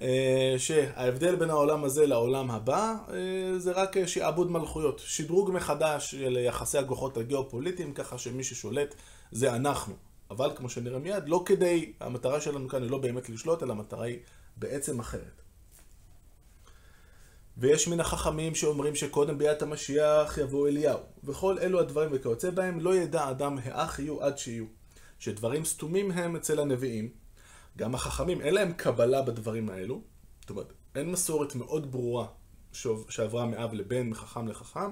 אה, 0.00 0.54
שההבדל 0.58 1.36
בין 1.36 1.50
העולם 1.50 1.84
הזה 1.84 2.06
לעולם 2.06 2.50
הבא 2.50 2.94
אה, 3.08 3.58
זה 3.58 3.72
רק 3.72 4.06
שעבוד 4.06 4.50
מלכויות. 4.50 5.02
שדרוג 5.04 5.50
מחדש 5.50 6.10
של 6.10 6.38
יחסי 6.40 6.78
הכוחות 6.78 7.16
הגיאופוליטיים, 7.16 7.92
ככה 7.92 8.18
שמי 8.18 8.44
ששולט 8.44 8.94
זה 9.32 9.56
אנחנו. 9.56 9.94
אבל 10.30 10.50
כמו 10.56 10.68
שנראה 10.68 10.98
מיד, 10.98 11.28
לא 11.28 11.42
כדי, 11.46 11.92
המטרה 12.00 12.40
שלנו 12.40 12.68
כאן 12.68 12.82
היא 12.82 12.90
לא 12.90 12.98
באמת 12.98 13.28
לשלוט, 13.28 13.62
אלא 13.62 13.72
המטרה 13.72 14.04
היא 14.04 14.18
בעצם 14.56 15.00
אחרת. 15.00 15.42
ויש 17.60 17.88
מן 17.88 18.00
החכמים 18.00 18.54
שאומרים 18.54 18.94
שקודם 18.94 19.38
ביאת 19.38 19.62
המשיח 19.62 20.38
יבוא 20.38 20.68
אליהו, 20.68 20.98
וכל 21.24 21.58
אלו 21.58 21.80
הדברים 21.80 22.10
וכיוצא 22.12 22.50
בהם 22.50 22.80
לא 22.80 22.94
ידע 22.94 23.30
אדם 23.30 23.58
האח 23.62 23.98
יהיו 23.98 24.22
עד 24.22 24.38
שיהיו. 24.38 24.64
שדברים 25.18 25.64
סתומים 25.64 26.10
הם 26.10 26.36
אצל 26.36 26.60
הנביאים, 26.60 27.08
גם 27.76 27.94
החכמים 27.94 28.40
אין 28.40 28.54
להם 28.54 28.72
קבלה 28.72 29.22
בדברים 29.22 29.68
האלו, 29.70 30.02
זאת 30.40 30.50
אומרת, 30.50 30.72
אין 30.94 31.12
מסורת 31.12 31.54
מאוד 31.54 31.92
ברורה 31.92 32.26
שעברה 33.08 33.46
מאב 33.46 33.74
לבן, 33.74 34.08
מחכם 34.08 34.48
לחכם, 34.48 34.90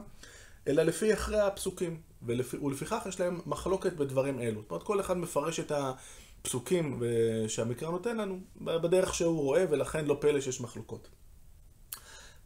אלא 0.66 0.82
לפי 0.82 1.14
אחרי 1.14 1.40
הפסוקים, 1.40 2.00
ולפי, 2.22 2.56
ולפיכך 2.56 3.06
יש 3.08 3.20
להם 3.20 3.40
מחלוקת 3.46 3.92
בדברים 3.92 4.40
אלו. 4.40 4.60
זאת 4.62 4.70
אומרת, 4.70 4.82
כל 4.82 5.00
אחד 5.00 5.16
מפרש 5.16 5.60
את 5.60 5.72
הפסוקים 5.72 7.02
שהמקרא 7.48 7.90
נותן 7.90 8.16
לנו 8.16 8.40
בדרך 8.56 9.14
שהוא 9.14 9.40
רואה, 9.42 9.64
ולכן 9.70 10.04
לא 10.04 10.16
פלא 10.20 10.40
שיש 10.40 10.60
מחלוקות. 10.60 11.08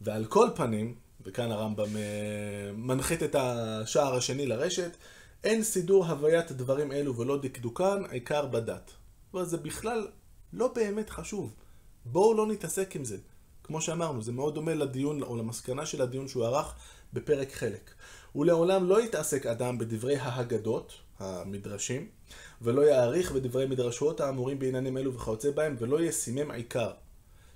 ועל 0.01 0.25
כל 0.25 0.49
פנים, 0.55 0.95
וכאן 1.25 1.51
הרמב"ם 1.51 1.97
אה, 1.97 2.71
מנחית 2.75 3.23
את 3.23 3.35
השער 3.35 4.15
השני 4.15 4.45
לרשת, 4.45 4.91
אין 5.43 5.63
סידור 5.63 6.05
הוויית 6.05 6.51
דברים 6.51 6.91
אלו 6.91 7.17
ולא 7.17 7.41
דקדוקן, 7.41 8.03
עיקר 8.09 8.45
בדת. 8.45 8.91
אבל 9.33 9.45
זה 9.45 9.57
בכלל 9.57 10.07
לא 10.53 10.73
באמת 10.75 11.09
חשוב. 11.09 11.55
בואו 12.05 12.33
לא 12.33 12.47
נתעסק 12.47 12.95
עם 12.95 13.05
זה. 13.05 13.17
כמו 13.63 13.81
שאמרנו, 13.81 14.21
זה 14.21 14.31
מאוד 14.31 14.55
דומה 14.55 14.73
לדיון, 14.73 15.23
או 15.23 15.37
למסקנה 15.37 15.85
של 15.85 16.01
הדיון 16.01 16.27
שהוא 16.27 16.45
ערך 16.45 16.75
בפרק 17.13 17.51
חלק. 17.51 17.91
ולעולם 18.35 18.87
לא 18.89 19.01
יתעסק 19.01 19.45
אדם 19.45 19.77
בדברי 19.77 20.15
ההגדות, 20.15 20.93
המדרשים, 21.19 22.07
ולא 22.61 22.81
יעריך 22.81 23.31
בדברי 23.31 23.65
מדרשות 23.65 24.21
האמורים 24.21 24.59
בעניינים 24.59 24.97
אלו 24.97 25.13
וכיוצא 25.13 25.51
בהם, 25.51 25.75
ולא 25.79 26.01
ישימם 26.01 26.51
עיקר, 26.51 26.91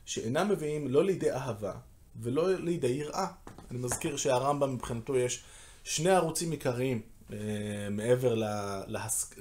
שאינם 0.06 0.50
מביאים 0.50 0.88
לא 0.88 1.04
לידי 1.04 1.32
אהבה, 1.32 1.74
ולא 2.22 2.54
לידי 2.54 2.88
יראה. 2.88 3.28
אני 3.72 3.80
מזכיר 3.80 4.18
שהרמב"ם 4.18 4.74
מבחינתו 4.74 5.16
יש 5.16 5.44
שני 5.84 6.10
ערוצים 6.10 6.52
עיקריים 6.52 7.02
אה, 7.34 7.38
מעבר, 7.92 8.36
ל, 8.36 8.44
להס... 8.88 9.34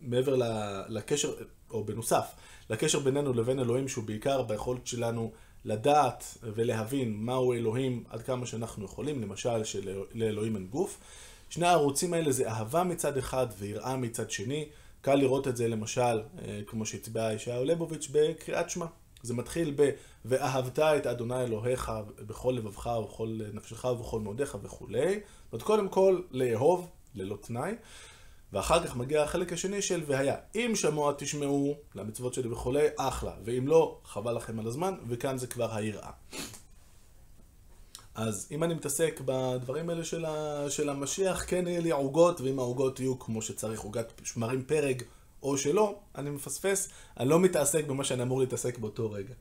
מעבר 0.00 0.36
ל, 0.36 0.42
לקשר, 0.88 1.34
או 1.70 1.84
בנוסף, 1.84 2.26
לקשר 2.70 2.98
בינינו 2.98 3.32
לבין 3.32 3.58
אלוהים 3.60 3.88
שהוא 3.88 4.04
בעיקר 4.04 4.42
ביכולת 4.42 4.86
שלנו 4.86 5.32
לדעת 5.64 6.38
ולהבין 6.42 7.16
מהו 7.16 7.52
אלוהים 7.52 8.04
עד 8.08 8.22
כמה 8.22 8.46
שאנחנו 8.46 8.84
יכולים, 8.84 9.22
למשל 9.22 9.64
שלאלוהים 9.64 10.56
אין 10.56 10.66
גוף. 10.66 10.98
שני 11.50 11.66
הערוצים 11.66 12.14
האלה 12.14 12.32
זה 12.32 12.48
אהבה 12.48 12.84
מצד 12.84 13.16
אחד 13.16 13.46
ויראה 13.58 13.96
מצד 13.96 14.30
שני. 14.30 14.68
קל 15.00 15.14
לראות 15.14 15.48
את 15.48 15.56
זה 15.56 15.68
למשל, 15.68 16.00
אה, 16.00 16.60
כמו 16.66 16.86
שהצביע 16.86 17.32
ישעיהו 17.32 17.64
ליבוביץ' 17.64 18.08
בקריאת 18.12 18.70
שמע. 18.70 18.86
זה 19.26 19.34
מתחיל 19.34 19.74
ב 19.76 19.90
ואהבת 20.24 20.78
את 20.78 21.06
אדוני 21.06 21.44
אלוהיך 21.44 21.92
בכל 22.26 22.54
לבבך 22.58 22.86
ובכל 22.86 23.40
נפשך 23.52 23.84
ובכל 23.84 24.20
מאודיך 24.20 24.56
וכולי. 24.62 25.14
זאת 25.14 25.52
אומרת, 25.52 25.62
קודם 25.62 25.88
כל 25.88 26.20
לאהוב, 26.30 26.88
ללא 27.14 27.36
תנאי. 27.40 27.72
ואחר 28.52 28.86
כך 28.86 28.96
מגיע 28.96 29.22
החלק 29.22 29.52
השני 29.52 29.82
של 29.82 30.02
והיה. 30.06 30.36
אם 30.54 30.72
שמוע 30.74 31.12
תשמעו 31.18 31.74
למצוות 31.94 32.34
שלי 32.34 32.48
וכולי, 32.48 32.86
אחלה. 32.96 33.32
ואם 33.44 33.68
לא, 33.68 33.98
חבל 34.04 34.36
לכם 34.36 34.58
על 34.60 34.66
הזמן, 34.66 34.94
וכאן 35.08 35.38
זה 35.38 35.46
כבר 35.46 35.74
היראה. 35.74 36.10
אז 38.14 38.48
אם 38.50 38.64
אני 38.64 38.74
מתעסק 38.74 39.20
בדברים 39.24 39.90
האלה 39.90 40.04
של, 40.04 40.24
ה, 40.24 40.64
של 40.70 40.88
המשיח, 40.88 41.44
כן 41.46 41.66
יהיה 41.66 41.80
לי 41.80 41.90
עוגות, 41.90 42.40
ואם 42.40 42.58
העוגות 42.58 43.00
יהיו 43.00 43.18
כמו 43.18 43.42
שצריך, 43.42 43.80
עוגת 43.80 44.12
שמרים 44.24 44.64
פרג 44.64 45.02
או 45.46 45.58
שלא, 45.58 45.94
אני 46.14 46.30
מפספס, 46.30 46.88
אני 47.20 47.28
לא 47.28 47.40
מתעסק 47.40 47.84
במה 47.86 48.04
שאני 48.04 48.22
אמור 48.22 48.40
להתעסק 48.40 48.78
באותו 48.78 49.10
רגע. 49.10 49.34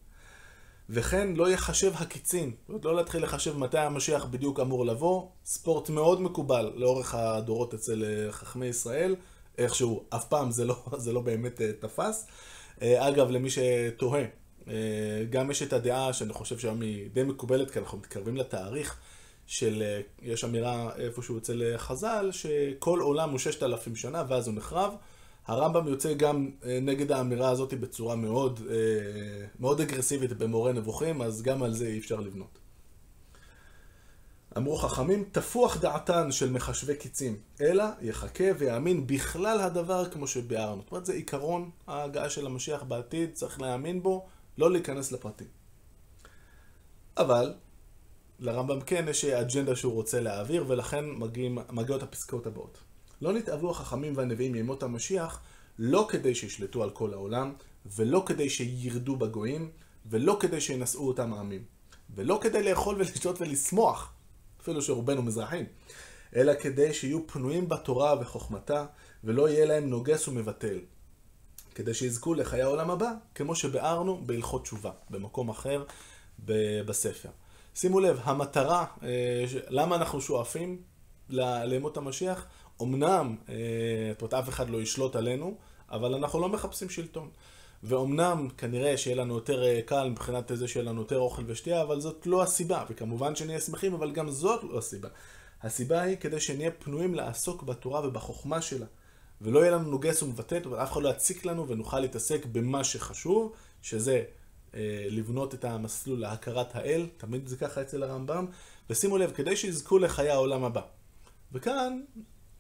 וכן 0.90 1.34
לא 1.36 1.50
יחשב 1.50 1.92
הקיצין, 1.96 2.52
זאת 2.68 2.86
לא 2.86 2.96
להתחיל 2.96 3.24
לחשב 3.24 3.58
מתי 3.58 3.78
המשיח 3.78 4.26
בדיוק 4.26 4.60
אמור 4.60 4.86
לבוא, 4.86 5.28
ספורט 5.46 5.90
מאוד 5.90 6.22
מקובל 6.22 6.72
לאורך 6.76 7.16
הדורות 7.16 7.74
אצל 7.74 8.04
אה, 8.04 8.32
חכמי 8.32 8.66
ישראל, 8.66 9.16
איכשהו, 9.58 10.04
אף 10.10 10.28
פעם 10.28 10.52
זה 10.52 10.66
לא, 10.66 10.84
זה 10.98 11.14
לא 11.14 11.22
באמת 11.22 11.62
אה, 11.62 11.72
תפס. 11.80 12.28
אה, 12.82 13.08
אגב, 13.08 13.30
למי 13.30 13.50
שתוהה, 13.50 14.24
גם 15.30 15.52
יש 15.52 15.64
את 15.64 15.74
הדעה 15.74 16.14
שאני 16.14 16.34
חושב 16.34 16.60
שהיום 16.60 16.82
היא 16.82 17.10
די 17.14 17.24
מקובלת, 17.24 17.72
כי 17.72 17.80
אנחנו 17.80 17.98
מתקרבים 17.98 18.38
לתאריך 18.38 18.98
של, 19.48 19.84
יש 20.22 20.44
אמירה 20.44 20.96
איפשהו 20.96 21.38
אצל 21.38 21.78
חז"ל, 21.78 22.30
שכל 22.32 23.00
עולם 23.00 23.30
הוא 23.30 23.40
ששת 23.40 23.64
אלפים 23.64 23.96
שנה 23.96 24.24
ואז 24.28 24.48
הוא 24.48 24.56
נחרב. 24.56 24.94
הרמב"ם 25.48 25.88
יוצא 25.88 26.14
גם 26.14 26.52
אה, 26.66 26.80
נגד 26.82 27.12
האמירה 27.12 27.50
הזאת 27.50 27.74
בצורה 27.74 28.16
מאוד, 28.16 28.60
אה, 28.70 29.46
מאוד 29.60 29.82
אגרסיבית 29.82 30.34
במורה 30.34 30.74
נבוכים, 30.74 31.22
אז 31.22 31.42
גם 31.42 31.64
על 31.64 31.74
זה 31.74 31.88
אי 31.88 32.00
אפשר 32.00 32.20
לבנות. 32.20 32.60
אמרו 34.58 34.78
חכמים, 34.78 35.24
תפוח 35.32 35.78
דעתן 35.78 36.32
של 36.32 36.52
מחשבי 36.52 36.96
קיצים, 36.96 37.38
אלא 37.62 37.84
יחכה 38.02 38.44
ויאמין 38.58 39.08
בכלל 39.08 39.60
הדבר 39.62 40.10
כמו 40.10 40.28
שביארנו. 40.28 40.82
זאת 40.82 40.92
אומרת, 40.92 41.06
זה 41.06 41.14
עיקרון 41.14 41.70
ההגעה 41.88 42.30
של 42.30 42.46
המשיח 42.46 42.84
בעתיד, 42.84 43.34
צריך 43.34 43.62
להאמין 43.62 44.04
בו, 44.04 44.28
לא 44.58 44.72
להיכנס 44.72 45.12
לפרטים. 45.12 45.48
אבל, 47.18 47.54
לרמב"ם 48.40 48.82
כן 48.82 49.06
יש 49.10 49.25
אג'נדה 49.25 49.75
שהוא 49.75 49.94
רוצה 49.94 50.22
להעביר, 50.22 50.66
ולכן 50.68 51.06
מגיעים, 51.10 51.58
מגיעות 51.72 52.04
הפסקאות 52.04 52.48
הבאות. 52.48 52.78
לא 53.22 53.34
נתאבו 53.34 53.72
החכמים 53.72 54.17
והנביאים 54.17 54.51
מימות 54.51 54.84
המשיח, 54.84 55.41
לא 55.79 56.07
כדי 56.10 56.36
שישלטו 56.36 56.84
על 56.84 56.89
כל 56.89 57.13
העולם, 57.13 57.53
ולא 57.86 58.24
כדי 58.25 58.50
שירדו 58.50 59.15
בגויים, 59.15 59.72
ולא 60.05 60.38
כדי 60.39 60.62
שינשאו 60.62 61.07
אותם 61.07 61.34
העמים, 61.34 61.63
ולא 62.15 62.39
כדי 62.41 62.63
לאכול 62.63 62.95
ולשתות 62.95 63.41
ולשמוח, 63.41 64.13
אפילו 64.62 64.81
שרובנו 64.81 65.22
מזרחים, 65.22 65.65
אלא 66.36 66.53
כדי 66.62 66.93
שיהיו 66.93 67.27
פנויים 67.27 67.69
בתורה 67.69 68.15
וחוכמתה, 68.22 68.86
ולא 69.24 69.50
יהיה 69.50 69.65
להם 69.65 69.89
נוגס 69.89 70.27
ומבטל. 70.27 70.79
כדי 71.75 71.93
שיזכו 71.93 72.34
לחיי 72.34 72.62
העולם 72.62 72.91
הבא, 72.91 73.12
כמו 73.36 73.55
שביארנו 73.55 74.22
בהלכות 74.25 74.63
תשובה, 74.63 74.91
במקום 75.10 75.50
אחר 75.50 75.84
בספר. 76.86 77.29
שימו 77.75 78.00
לב, 78.00 78.19
המטרה, 78.24 78.86
אה, 79.03 79.45
למה 79.69 79.95
אנחנו 79.95 80.22
שואפים 80.22 80.81
לימות 81.29 81.98
המשיח? 81.98 82.45
אמנם, 82.82 83.36
אה, 83.50 83.55
זאת 84.12 84.22
אומרת, 84.22 84.34
אף 84.34 84.50
אחד 84.50 84.70
לא 84.70 84.82
ישלוט 84.82 85.15
עלינו, 85.15 85.58
אבל 85.89 86.13
אנחנו 86.13 86.39
לא 86.39 86.50
מחפשים 86.50 86.89
שלטון. 86.89 87.29
ואומנם 87.84 88.48
כנראה 88.58 88.98
שיהיה 88.98 89.15
לנו 89.15 89.36
יותר 89.36 89.63
אה, 89.63 89.79
קל 89.86 90.10
מבחינת 90.10 90.51
זה 90.53 90.67
שיהיה 90.67 90.86
לנו 90.86 91.01
יותר 91.01 91.20
אוכל 91.20 91.44
ושתייה, 91.46 91.82
אבל 91.82 92.00
זאת 92.00 92.27
לא 92.27 92.44
הסיבה. 92.44 92.86
וכמובן 92.89 93.36
שנהיה 93.36 93.60
שמחים, 93.60 93.94
אבל 93.94 94.12
גם 94.12 94.29
זאת 94.29 94.63
לא 94.63 94.77
הסיבה. 94.77 95.10
הסיבה 95.62 96.01
היא 96.01 96.17
כדי 96.17 96.39
שנהיה 96.39 96.72
פנויים 96.72 97.15
לעסוק 97.15 97.63
בתורה 97.63 98.08
ובחוכמה 98.08 98.62
שלה. 98.62 98.86
ולא 99.41 99.60
יהיה 99.60 99.72
לנו 99.72 99.89
נוגס 99.89 100.24
ומבטאת, 100.24 100.65
אבל 100.65 100.84
אף 100.84 100.91
אחד 100.91 101.01
לא 101.01 101.10
יציק 101.10 101.46
לנו 101.46 101.67
ונוכל 101.67 102.00
להתעסק 102.00 102.46
במה 102.46 102.84
שחשוב, 102.84 103.53
שזה 103.82 104.24
אה, 104.75 105.08
לבנות 105.10 105.53
את 105.53 105.65
המסלול 105.65 106.20
להכרת 106.20 106.75
האל, 106.75 107.08
תמיד 107.17 107.48
זה 107.48 107.58
ככה 107.58 107.82
אצל 107.82 108.03
הרמב"ם, 108.03 108.46
ושימו 108.89 109.17
לב, 109.17 109.32
כדי 109.32 109.55
שיזכו 109.55 110.00
לחיי 110.00 110.29
העולם 110.29 110.63
הבא. 110.63 110.82
וכאן 111.51 112.01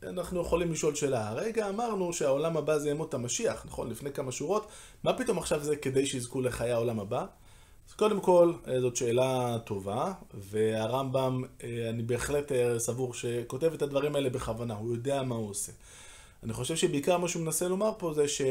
אנחנו 0.09 0.41
יכולים 0.41 0.71
לשאול 0.71 0.95
שאלה. 0.95 1.29
הרגע 1.29 1.69
אמרנו 1.69 2.13
שהעולם 2.13 2.57
הבא 2.57 2.77
זה 2.77 2.89
ימות 2.89 3.13
המשיח, 3.13 3.65
נכון? 3.65 3.89
לפני 3.89 4.11
כמה 4.11 4.31
שורות. 4.31 4.67
מה 5.03 5.17
פתאום 5.17 5.37
עכשיו 5.37 5.63
זה 5.63 5.75
כדי 5.75 6.05
שיזכו 6.05 6.41
לחיי 6.41 6.71
העולם 6.71 6.99
הבא? 6.99 7.25
אז 7.89 7.93
קודם 7.93 8.19
כל, 8.19 8.53
אה, 8.67 8.81
זאת 8.81 8.95
שאלה 8.95 9.57
טובה, 9.65 10.13
והרמב"ם, 10.33 11.43
אה, 11.63 11.89
אני 11.89 12.03
בהחלט 12.03 12.51
אה, 12.51 12.79
סבור 12.79 13.13
שכותב 13.13 13.73
את 13.73 13.81
הדברים 13.81 14.15
האלה 14.15 14.29
בכוונה, 14.29 14.73
הוא 14.73 14.95
יודע 14.95 15.23
מה 15.23 15.35
הוא 15.35 15.49
עושה. 15.49 15.71
אני 16.43 16.53
חושב 16.53 16.75
שבעיקר 16.75 17.17
מה 17.17 17.27
שהוא 17.27 17.43
מנסה 17.43 17.67
לומר 17.67 17.91
פה 17.97 18.13
זה 18.13 18.27
ש... 18.27 18.41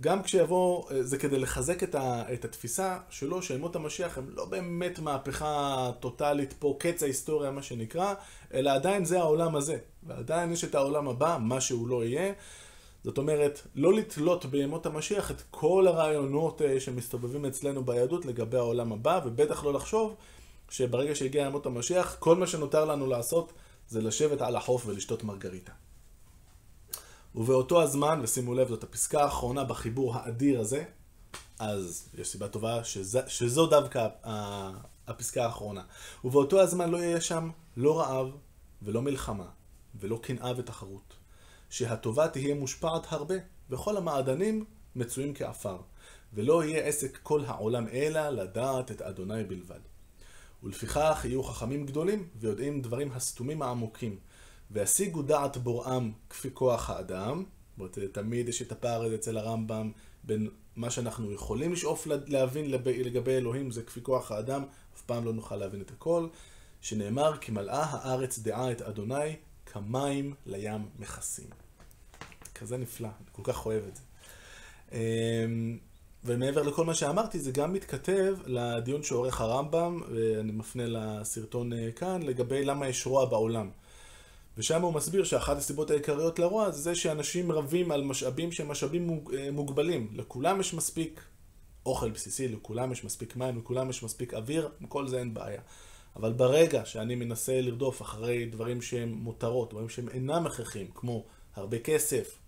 גם 0.00 0.22
כשיבוא, 0.22 0.90
אה, 0.90 1.02
זה 1.02 1.18
כדי 1.18 1.38
לחזק 1.38 1.82
את, 1.82 1.94
ה, 1.94 2.22
את 2.32 2.44
התפיסה 2.44 2.98
שלו 3.10 3.42
שימות 3.42 3.76
המשיח 3.76 4.18
הם 4.18 4.26
לא 4.28 4.44
באמת 4.44 4.98
מהפכה 4.98 5.90
טוטאלית 6.00 6.52
פה, 6.58 6.76
קץ 6.78 7.02
ההיסטוריה 7.02 7.50
מה 7.50 7.62
שנקרא, 7.62 8.14
אלא 8.54 8.70
עדיין 8.70 9.04
זה 9.04 9.20
העולם 9.20 9.56
הזה. 9.56 9.78
ועדיין 10.02 10.52
יש 10.52 10.64
את 10.64 10.74
העולם 10.74 11.08
הבא, 11.08 11.38
מה 11.40 11.60
שהוא 11.60 11.88
לא 11.88 12.04
יהיה. 12.04 12.32
זאת 13.04 13.18
אומרת, 13.18 13.60
לא 13.74 13.94
לתלות 13.94 14.44
בימות 14.44 14.86
המשיח 14.86 15.30
את 15.30 15.42
כל 15.50 15.86
הרעיונות 15.88 16.62
אה, 16.62 16.80
שמסתובבים 16.80 17.46
אצלנו 17.46 17.84
ביהדות 17.84 18.26
לגבי 18.26 18.56
העולם 18.56 18.92
הבא, 18.92 19.20
ובטח 19.24 19.64
לא 19.64 19.72
לחשוב 19.72 20.14
שברגע 20.70 21.14
שהגיע 21.14 21.46
ימות 21.46 21.66
המשיח, 21.66 22.16
כל 22.18 22.36
מה 22.36 22.46
שנותר 22.46 22.84
לנו 22.84 23.06
לעשות 23.06 23.52
זה 23.88 24.02
לשבת 24.02 24.40
על 24.40 24.56
החוף 24.56 24.86
ולשתות 24.86 25.24
מרגריטה. 25.24 25.72
ובאותו 27.34 27.82
הזמן, 27.82 28.20
ושימו 28.22 28.54
לב, 28.54 28.68
זאת 28.68 28.84
הפסקה 28.84 29.22
האחרונה 29.22 29.64
בחיבור 29.64 30.16
האדיר 30.16 30.60
הזה, 30.60 30.84
אז 31.58 32.08
יש 32.18 32.28
סיבה 32.28 32.48
טובה 32.48 32.84
שזה, 32.84 33.20
שזו 33.28 33.66
דווקא 33.66 34.08
הפסקה 35.06 35.44
האחרונה. 35.44 35.82
ובאותו 36.24 36.60
הזמן 36.60 36.90
לא 36.90 36.96
יהיה 36.96 37.20
שם 37.20 37.50
לא 37.76 38.00
רעב 38.00 38.30
ולא 38.82 39.02
מלחמה 39.02 39.46
ולא 39.94 40.18
קנאה 40.22 40.52
ותחרות. 40.56 41.14
שהטובה 41.70 42.28
תהיה 42.28 42.54
מושפעת 42.54 43.12
הרבה, 43.12 43.34
וכל 43.70 43.96
המעדנים 43.96 44.64
מצויים 44.96 45.34
כעפר, 45.34 45.78
ולא 46.32 46.64
יהיה 46.64 46.84
עסק 46.84 47.18
כל 47.22 47.44
העולם 47.46 47.88
אלא 47.88 48.28
לדעת 48.28 48.90
את 48.90 49.02
אדוני 49.02 49.44
בלבד. 49.44 49.80
ולפיכך 50.62 51.20
יהיו 51.24 51.42
חכמים 51.42 51.86
גדולים 51.86 52.28
ויודעים 52.36 52.82
דברים 52.82 53.12
הסתומים 53.12 53.62
העמוקים, 53.62 54.18
וישיגו 54.72 55.22
דעת 55.22 55.56
בוראם 55.56 56.12
כפי 56.30 56.48
כוח 56.54 56.90
האדם, 56.90 57.44
זאת 57.78 57.96
אומרת, 57.96 58.14
תמיד 58.14 58.48
יש 58.48 58.62
את 58.62 58.72
הפער 58.72 59.02
הזה 59.02 59.14
אצל 59.14 59.38
הרמב"ם 59.38 59.92
בין 60.24 60.48
מה 60.76 60.90
שאנחנו 60.90 61.32
יכולים 61.32 61.72
לשאוף 61.72 62.06
להבין 62.26 62.70
לגבי 62.70 63.30
אלוהים, 63.30 63.70
זה 63.70 63.82
כפי 63.82 64.02
כוח 64.02 64.32
האדם, 64.32 64.64
אף 64.96 65.02
פעם 65.02 65.24
לא 65.24 65.32
נוכל 65.32 65.56
להבין 65.56 65.80
את 65.80 65.90
הכל, 65.90 66.28
שנאמר 66.80 67.36
כי 67.40 67.52
מלאה 67.52 67.84
הארץ 67.84 68.38
דעה 68.38 68.72
את 68.72 68.82
אדוני 68.82 69.36
כמים 69.66 70.34
לים 70.46 70.88
מכסים. 70.98 71.50
כזה 72.54 72.76
נפלא, 72.76 73.08
אני 73.08 73.26
כל 73.32 73.42
כך 73.44 73.66
אוהב 73.66 73.82
את 73.88 73.96
זה. 73.96 74.02
אמ, 74.92 75.78
ומעבר 76.24 76.62
לכל 76.62 76.84
מה 76.84 76.94
שאמרתי, 76.94 77.38
זה 77.38 77.50
גם 77.50 77.72
מתכתב 77.72 78.36
לדיון 78.46 79.02
שעורך 79.02 79.40
הרמב"ם, 79.40 80.00
ואני 80.10 80.52
מפנה 80.52 80.86
לסרטון 80.86 81.72
אה, 81.72 81.92
כאן, 81.96 82.22
לגבי 82.22 82.64
למה 82.64 82.88
יש 82.88 83.06
רוע 83.06 83.24
בעולם. 83.24 83.70
ושם 84.58 84.82
הוא 84.82 84.94
מסביר 84.94 85.24
שאחת 85.24 85.56
הסיבות 85.56 85.90
העיקריות 85.90 86.38
לרוע 86.38 86.70
זה 86.70 86.82
זה 86.82 86.94
שאנשים 86.94 87.52
רבים 87.52 87.92
על 87.92 88.02
משאבים 88.04 88.52
שהם 88.52 88.68
משאבים 88.68 89.24
אה, 89.34 89.50
מוגבלים. 89.50 90.08
לכולם 90.12 90.60
יש 90.60 90.74
מספיק 90.74 91.20
אוכל 91.86 92.10
בסיסי, 92.10 92.48
לכולם 92.48 92.92
יש 92.92 93.04
מספיק 93.04 93.36
מים, 93.36 93.58
לכולם 93.58 93.90
יש 93.90 94.02
מספיק 94.02 94.34
אוויר, 94.34 94.68
עם 94.80 94.86
כל 94.86 95.08
זה 95.08 95.18
אין 95.18 95.34
בעיה. 95.34 95.60
אבל 96.16 96.32
ברגע 96.32 96.84
שאני 96.84 97.14
מנסה 97.14 97.60
לרדוף 97.60 98.02
אחרי 98.02 98.46
דברים 98.46 98.82
שהם 98.82 99.08
מותרות, 99.12 99.70
דברים 99.70 99.88
שהם 99.88 100.08
אינם 100.08 100.46
הכרחיים, 100.46 100.86
כמו 100.94 101.24
הרבה 101.54 101.78
כסף, 101.78 102.38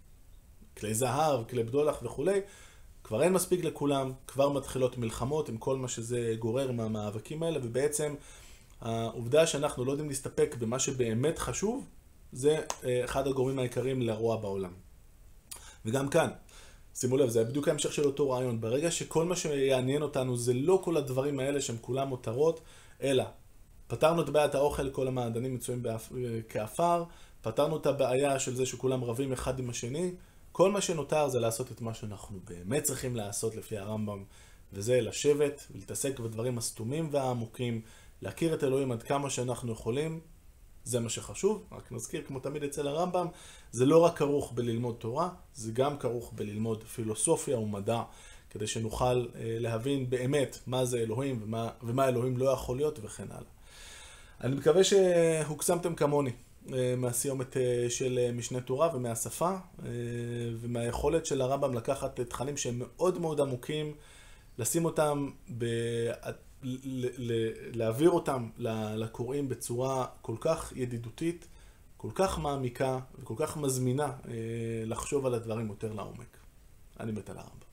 כלי 0.77 0.95
זהב, 0.95 1.45
כלי 1.49 1.63
בדולח 1.63 2.03
וכולי, 2.03 2.41
כבר 3.05 3.23
אין 3.23 3.33
מספיק 3.33 3.65
לכולם, 3.65 4.13
כבר 4.27 4.49
מתחילות 4.49 4.99
מלחמות 4.99 5.49
עם 5.49 5.57
כל 5.57 5.77
מה 5.77 5.89
שזה 5.89 6.35
גורר 6.39 6.73
מהמאבקים 6.73 7.43
האלה, 7.43 7.59
ובעצם 7.63 8.15
העובדה 8.85 9.47
שאנחנו 9.47 9.85
לא 9.85 9.91
יודעים 9.91 10.09
להסתפק 10.09 10.57
במה 10.59 10.79
שבאמת 10.79 11.39
חשוב, 11.39 11.87
זה 12.33 12.59
אה, 12.85 13.05
אחד 13.05 13.27
הגורמים 13.27 13.59
העיקריים 13.59 14.03
לרוע 14.03 14.37
בעולם. 14.37 14.73
וגם 15.85 16.09
כאן, 16.09 16.31
שימו 16.95 17.17
לב, 17.17 17.29
זה 17.29 17.45
בדיוק 17.45 17.69
ההמשך 17.69 17.93
של 17.93 18.05
אותו 18.05 18.31
רעיון. 18.31 18.61
ברגע 18.61 18.91
שכל 18.91 19.25
מה 19.25 19.37
שיעניין 19.37 20.03
אותנו 20.03 20.37
זה 20.37 20.55
לא 20.55 20.81
כל 20.85 20.97
הדברים 20.97 21.41
האלה 21.41 21.61
שהם 21.61 21.77
כולם 21.81 22.09
מותרות, 22.09 22.61
אלא 23.03 23.25
פתרנו 23.87 24.23
את 24.23 24.31
בעיית 24.31 24.55
האוכל, 24.55 24.91
כל 24.91 25.09
המעדנים 25.09 25.55
מצויים 25.55 25.83
כעפר, 26.49 27.05
פתרנו 27.43 27.77
את 27.77 27.87
הבעיה 27.87 28.39
של 28.39 28.55
זה 28.55 28.67
שכולם 28.67 29.05
רבים 29.05 29.33
אחד 29.33 29.59
עם 29.59 29.71
השני, 29.71 30.15
כל 30.53 30.71
מה 30.71 30.81
שנותר 30.81 31.29
זה 31.29 31.41
לעשות 31.41 31.73
את 31.73 31.81
מה 31.81 31.95
שאנחנו 31.95 32.39
באמת 32.45 32.83
צריכים 32.83 33.17
לעשות 33.17 33.55
לפי 33.57 33.79
הרמב"ם, 33.79 34.25
וזה 34.73 35.01
לשבת 35.01 35.67
ולהתעסק 35.71 36.19
בדברים 36.19 36.59
הסתומים 36.59 37.09
והעמוקים, 37.11 37.81
להכיר 38.25 38.55
את 38.55 38.65
אלוהים 38.65 38.93
עד 38.93 39.03
כמה 39.03 39.31
שאנחנו 39.31 39.73
יכולים, 39.73 40.21
זה 40.85 41.01
מה 41.01 41.09
שחשוב. 41.09 41.65
רק 41.73 41.93
נזכיר, 41.93 42.23
כמו 42.27 42.41
תמיד 42.41 42.63
אצל 42.63 42.89
הרמב"ם, 42.89 43.27
זה 43.73 43.87
לא 43.87 43.99
רק 43.99 44.19
כרוך 44.19 44.53
בללמוד 44.53 44.97
תורה, 44.99 45.29
זה 45.55 45.73
גם 45.73 45.99
כרוך 45.99 46.33
בללמוד 46.35 46.85
פילוסופיה 46.85 47.59
ומדע, 47.59 48.03
כדי 48.51 48.67
שנוכל 48.67 49.05
אה, 49.05 49.57
להבין 49.59 50.11
באמת 50.11 50.59
מה 50.67 50.85
זה 50.85 50.99
אלוהים 50.99 51.41
ומה, 51.43 51.69
ומה 51.83 52.09
אלוהים 52.09 52.37
לא 52.37 52.51
יכול 52.51 52.77
להיות 52.77 52.99
וכן 53.03 53.27
הלאה. 53.31 53.51
אני 54.41 54.57
מקווה 54.57 54.85
שהוקסמתם 54.85 55.95
כמוני. 55.95 56.33
אה, 56.73 56.95
מהסיומת 56.97 57.57
אה, 57.57 57.87
של 57.89 58.31
משנה 58.33 58.61
תורה 58.61 58.91
ומהשפה 58.95 59.57
ומהיכולת 60.61 61.27
של 61.27 61.41
הרמב"ם 61.41 61.75
לקחת 61.75 62.21
תכנים 62.21 62.57
שהם 62.57 62.79
מאוד 62.79 63.21
מאוד 63.21 63.41
עמוקים, 63.41 63.95
לשים 64.59 64.85
אותם. 64.85 65.31
להעביר 67.75 68.11
אותם 68.11 68.49
לקוראים 68.97 69.49
בצורה 69.49 70.07
כל 70.23 70.37
כך 70.41 70.73
ידידותית, 70.77 71.47
כל 71.97 72.11
כך 72.15 72.39
מעמיקה 72.39 72.99
וכל 73.19 73.35
כך 73.37 73.57
מזמינה 73.57 74.13
לחשוב 74.87 75.27
על 75.27 75.35
הדברים 75.35 75.69
יותר 75.69 75.93
לעומק. 75.93 76.37
אני 77.01 77.13
מת 77.13 77.31
על 77.31 77.37
הרמב"ם. 77.39 77.64